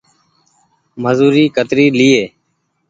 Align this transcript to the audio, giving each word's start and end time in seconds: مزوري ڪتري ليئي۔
مزوري 1.03 1.45
ڪتري 1.55 1.85
ليئي۔ 1.97 2.21